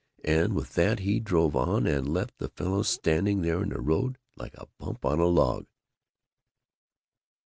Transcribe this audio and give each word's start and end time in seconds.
and 0.25 0.55
with 0.55 0.73
that 0.73 1.01
he 1.01 1.19
drove 1.19 1.55
on 1.55 1.85
and 1.85 2.11
left 2.11 2.35
the 2.39 2.49
fellow 2.49 2.81
standing 2.81 3.43
there 3.43 3.61
in 3.61 3.69
the 3.69 3.79
road 3.79 4.17
like 4.35 4.55
a 4.55 4.67
bump 4.79 5.05
on 5.05 5.19
a 5.19 5.27
log!" 5.27 5.67